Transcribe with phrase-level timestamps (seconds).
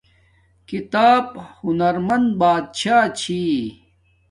[0.69, 1.25] کتاب
[1.61, 3.41] ہنزمند بادشاہ چھی